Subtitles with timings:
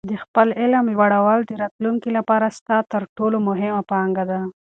[0.09, 4.39] د خپل علم لوړول د راتلونکي لپاره ستا تر ټولو مهمه پانګه ده.